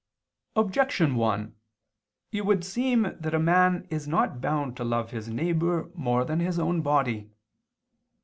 Objection 0.55 1.13
1: 1.13 1.55
It 2.31 2.43
would 2.43 2.65
seem 2.65 3.03
that 3.19 3.35
a 3.35 3.39
man 3.39 3.85
is 3.91 4.07
not 4.07 4.41
bound 4.41 4.75
to 4.75 4.83
love 4.83 5.11
his 5.11 5.29
neighbor 5.29 5.91
more 5.93 6.25
than 6.25 6.39
his 6.39 6.57
own 6.57 6.81
body. 6.81 7.29